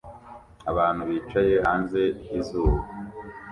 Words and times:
Abantu 0.71 1.01
bicaye 1.09 1.55
hanze 1.65 2.01
izuba 2.37 2.79